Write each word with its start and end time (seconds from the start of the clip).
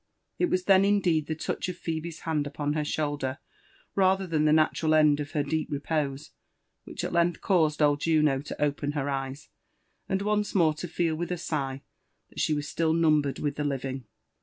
It 0.39 0.49
was 0.49 0.63
then 0.63 0.83
indeed 0.83 1.27
the 1.27 1.35
touch 1.35 1.69
of 1.69 1.77
Phebe's 1.77 2.21
hand 2.21 2.47
upon 2.47 2.73
her 2.73 2.81
shoulder^ 2.81 3.37
rather 3.93 4.25
than 4.25 4.45
the 4.45 4.51
natural 4.51 4.95
end 4.95 5.19
of 5.19 5.33
her 5.33 5.43
deep 5.43 5.67
repose, 5.69 6.31
whidi 6.87 7.03
at 7.03 7.13
length 7.13 7.41
caused 7.41 7.83
old 7.83 8.01
Juno 8.01 8.41
to 8.41 8.59
open 8.59 8.93
her 8.93 9.11
eyes, 9.11 9.49
and 10.09 10.23
once 10.23 10.55
more 10.55 10.73
to 10.73 10.87
feel 10.87 11.13
with 11.15 11.31
a 11.31 11.37
sigh 11.37 11.83
that 12.29 12.39
she 12.39 12.55
was 12.55 12.67
still 12.67 12.93
numbered 12.93 13.37
with 13.37 13.57
the 13.57 13.63
living. 13.63 14.05